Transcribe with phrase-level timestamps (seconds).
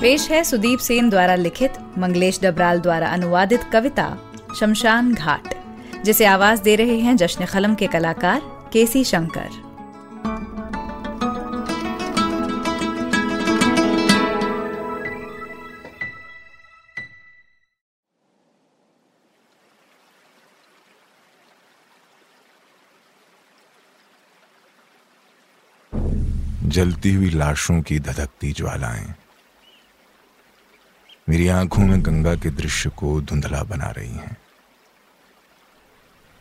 [0.00, 5.54] पेश है सुदीप सेन द्वारा लिखित, मंगलेश डबराल द्वारा अनुवादित कविता, शमशान घाट,
[6.04, 8.40] जिसे आवाज़ दे रहे हैं जश्न खलम के कलाकार
[8.72, 9.48] केसी शंकर।
[26.68, 29.14] जलती हुई लाशों की धधकती ज्वालाएँ
[31.30, 34.36] मेरी आँखों में गंगा के दृश्य को धुंधला बना रही हैं।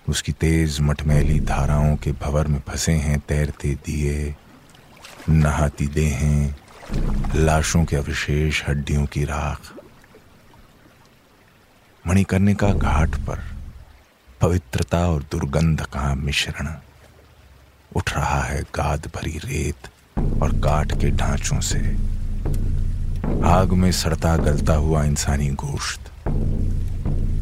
[0.09, 4.35] उसकी तेज मटमैली धाराओं के भवर में फंसे हैं, तैरते दिए,
[5.29, 6.55] नहाती देहें,
[7.35, 9.73] लाशों के अवशेष, हड्डियों की राख।
[12.07, 13.39] मणिकर्णिका घाट पर
[14.41, 16.75] पवित्रता और दुर्गंध का मिश्रण
[17.95, 19.87] उठ रहा है, गाद भरी रेत
[20.41, 22.18] और काठ के ढांचों से।
[23.45, 26.09] आग में सड़ता गलता हुआ इंसानी गोश्त।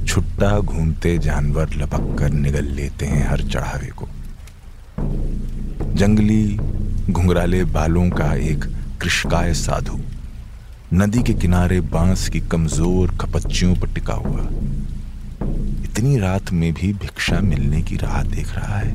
[0.07, 4.07] छुट्टा घूमते जानवर लपक कर निगल लेते हैं हर चढ़ावे को।
[5.95, 6.57] जंगली
[7.09, 8.65] घुंघराले बालों का एक
[9.01, 9.99] कृषकाय साधु,
[10.93, 14.47] नदी के किनारे बाँस की कमज़ोर खपच्चियों पर टिका हुआ।
[15.83, 18.93] इतनी रात में भी भिक्षा मिलने की राह देख रहा है।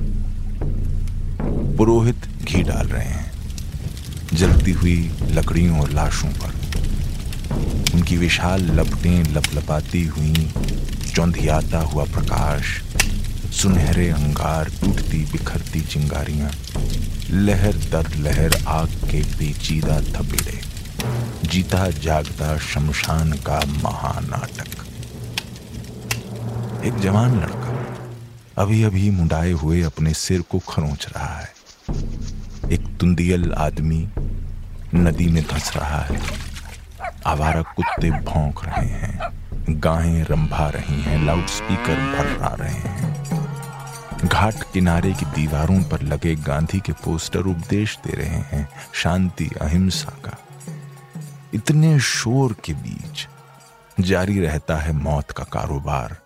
[1.76, 3.30] पुरोहित घी डाल रहे हैं।
[4.34, 6.61] जलती हुई लकड़ियों और लाशों पर।
[7.94, 10.52] उनकी विशाल लपटें लपलपाती हुई।
[11.14, 12.82] चौंधियाता हुआ प्रकाश।
[13.52, 16.50] सुनहरे अंगार टूटती बिखरती चिंगारियाँ।
[17.30, 20.60] लहर दर लहर आग के पेचीदा थपेड़े।
[21.48, 24.84] जीता जागता शमशान का महानाटक।
[26.84, 27.70] एक जवान लड़का
[28.58, 31.48] अभी अभी मुंडाए हुए अपने सिर को खरोंच रहा है।
[32.72, 34.08] एक तुंदियल आदमी
[34.94, 36.20] नदी में धंस रहा है।
[37.26, 39.30] आवारा कुत्ते भौंक रहे हैं
[39.68, 43.12] गायें रंभा रही हैं, लाउडस्पीकर भर्रा रहे हैं।
[44.24, 50.12] घाट किनारे की दीवारों पर लगे गांधी के पोस्टर उपदेश दे रहे हैं, शांति, अहिंसा
[50.24, 50.38] का।
[51.54, 53.28] इतने शोर के बीच
[54.00, 56.16] जारी रहता है मौत का कारोबार,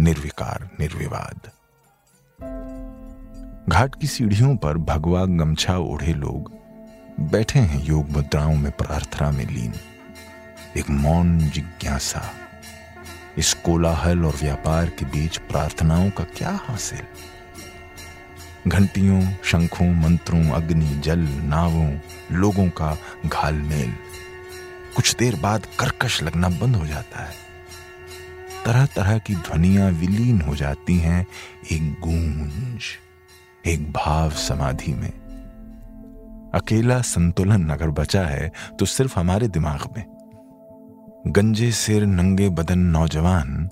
[0.00, 1.50] निर्विकार, निर्विवाद।
[3.68, 6.52] घाट की सीढ़ियों पर भगवा गमछा ओढ़े लोग
[7.20, 9.72] बैठे हैं योग मुद्राओं में प्रार्थना में लीन।
[10.76, 12.34] एक मौन जिज्ञासा,
[13.38, 17.02] इस कोलाहल और व्यापार के बीच प्रार्थनाओं का क्या हासिल?
[18.68, 21.98] घंटियों, शंखों, मंत्रों, अग्नि, जल, नावों,
[22.32, 22.96] लोगों का
[23.26, 23.94] घालमेल।
[24.96, 27.34] कुछ देर बाद कर्कश लगना बंद हो जाता है।
[28.64, 31.26] तरह तरह की ध्वनियाँ विलीन हो जाती हैं
[31.72, 32.82] एक गूंज,
[33.66, 35.12] एक भाव समाधि में।
[36.54, 40.11] अकेला संतुलन अगर बचा है तो सिर्फ़ हमारे दिमाग में।
[41.24, 43.68] गंजे सिर नंगे बदन नौजवान,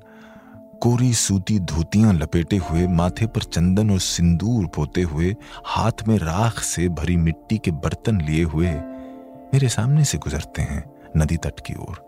[0.81, 5.34] कोरी सूती धोतियाँ लपेटे हुए, माथे पर चंदन और सिंदूर पोते हुए,
[5.66, 8.71] हाथ में राख से भरी मिट्टी के बर्तन लिए हुए
[9.53, 10.84] मेरे सामने से गुजरते हैं
[11.16, 11.99] नदी तट की ओर।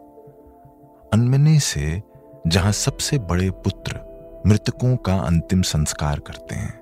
[1.12, 2.02] अनमने से
[2.46, 4.00] जहाँ सबसे बड़े पुत्र
[4.46, 6.74] मृतकों का अंतिम संस्कार करते हैं,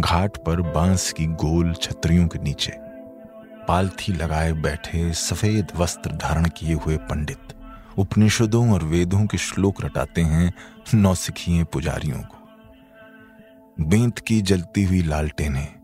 [0.00, 2.91] घाट पर बाँस की गोल छतरियों के नीचे।
[3.68, 7.38] पालथी लगाए बैठे सफ़ेद वस्त्र धारण किए हुए पंडित
[7.98, 10.52] उपनिषदों और वेदों के श्लोक रटाते हैं
[10.94, 12.48] नौसिखिए पुजारियों को।
[13.80, 15.74] बेंत की जलती हुई लालटेनें,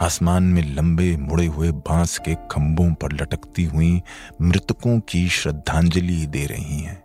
[0.00, 4.02] आसमान में लंबे मुड़े हुए बाँस के खंभों पर लटकती हुई
[4.42, 7.04] मृतकों की श्रद्धांजलि दे रही हैं।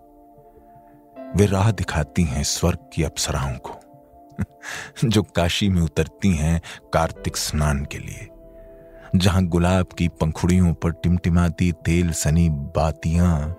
[1.35, 3.79] वे राह दिखाती हैं स्वर्ग की अप्सराओं को,
[5.07, 6.61] जो काशी में उतरती हैं
[6.93, 8.27] कार्तिक स्नान के लिए।
[9.15, 13.57] जहाँ गुलाब की पंखुड़ियों पर टिमटिमाती तेल सनी बातियाँ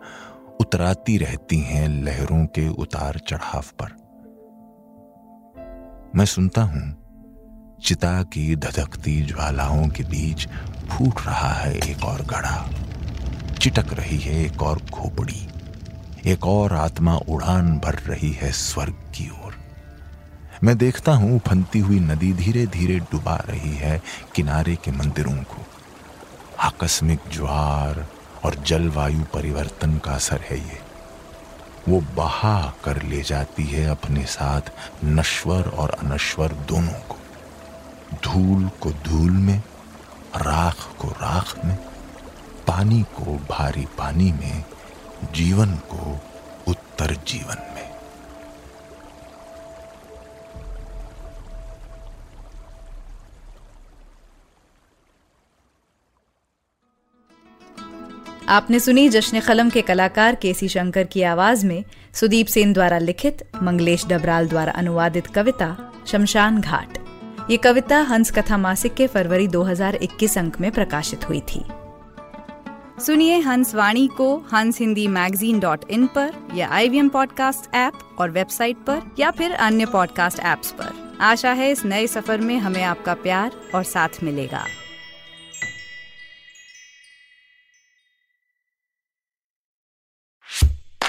[0.61, 3.91] उतराती रहती हैं लहरों के उतार चढ़ाव पर।
[6.17, 6.83] मैं सुनता हूँ,
[7.83, 10.49] चिता की धधकती ज्वालाओं के बीच
[10.89, 12.71] फूट रहा है एक और गढ़ा
[13.61, 15.49] चिटक रही है एक और खोपड़ी।
[16.27, 19.42] एक और आत्मा उड़ान भर रही है स्वर्ग की ओर।
[20.65, 24.03] मैं देखता हूँ फनती हुई नदी धीरे धीरे डुबा रही है
[24.35, 25.67] किनारे के मंदिरों को।
[26.61, 28.07] आकस्मिक ज्वार
[28.45, 30.81] और जलवायु परिवर्तन का असर है ये।
[31.89, 34.61] वो बहा कर ले जाती है अपने साथ
[35.05, 37.17] नश्वर और अनश्वर दोनों को।
[38.25, 39.63] धूल को धूल में,
[40.37, 41.77] राख को राख में,
[42.67, 44.65] पानी को भारी पानी में,
[45.35, 46.21] जीवन को
[46.69, 47.92] उत्तर जीवन में।
[58.49, 61.85] आपने सुनी जश्न कलम के कलाकार केसी शंकर की आवाज़ में
[62.15, 66.99] सुदीप सेन द्वारा लिखित, मंगलेश डबराल द्वारा अनुवादित कविता, शमशान घाट।
[67.51, 71.65] ये कविता हंस कथा मासिक के फरवरी 2021 अंक में प्रकाशित हुई थी।
[73.07, 77.93] सुनिए हंस वाणी को हंस हिंदी मैगजीन डॉट इन पर या आई वी पॉडकास्ट ऐप
[78.19, 82.59] और वेबसाइट पर या फिर अन्य पॉडकास्ट ऐप्स पर। आशा है इस नए सफ़र में
[82.59, 84.65] हमें आपका प्यार और साथ मिलेगा।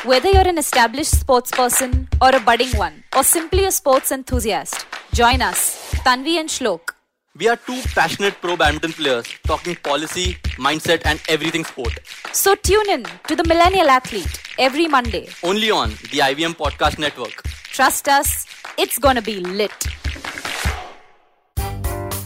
[0.06, 4.86] Whether you're an established sports person or a budding one, or simply a sports enthusiast,
[5.14, 6.90] join us, Tanvi and Shlok.
[7.38, 12.00] We are two passionate pro badminton players talking policy, mindset, and everything sport.
[12.34, 15.30] So tune in to the Millennial Athlete every Monday.
[15.42, 17.42] Only on the IVM Podcast Network.
[17.72, 18.46] Trust us,
[18.78, 19.88] it's gonna be lit.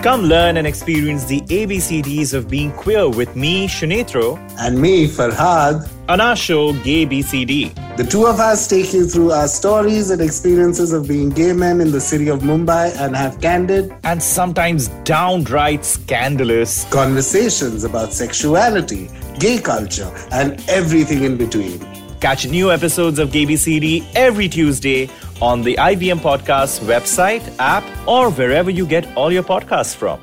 [0.01, 5.88] Come learn and experience the ABCDs of being queer with me, Shunetro, and me, Farhad.
[6.09, 7.74] On our show Gay BCD.
[7.98, 11.81] The two of us take you through our stories and experiences of being gay men
[11.81, 16.86] in the city of Mumbai and have candid And sometimes downright scandalous.
[16.92, 19.09] conversations about sexuality,
[19.39, 21.80] gay culture, and everything in between.
[22.19, 25.09] Catch new episodes of Gay BCD every Tuesday
[25.42, 30.19] on the IBM Podcast website, app, or wherever you get all your podcasts from.